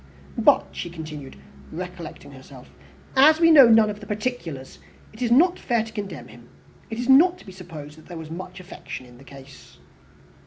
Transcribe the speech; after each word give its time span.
But," 0.39 0.69
she 0.71 0.89
continued, 0.89 1.35
recollecting 1.71 2.31
herself, 2.31 2.71
"as 3.15 3.39
we 3.39 3.51
know 3.51 3.69
none 3.69 3.87
of 3.87 3.99
the 3.99 4.07
particulars, 4.07 4.79
it 5.13 5.21
is 5.21 5.29
not 5.29 5.59
fair 5.59 5.83
to 5.83 5.93
condemn 5.93 6.29
him. 6.29 6.49
It 6.89 6.97
is 6.97 7.07
not 7.07 7.37
to 7.37 7.45
be 7.45 7.51
supposed 7.51 7.99
that 7.99 8.07
there 8.07 8.17
was 8.17 8.31
much 8.31 8.59
affection 8.59 9.05
in 9.05 9.19
the 9.19 9.23
case." 9.23 9.77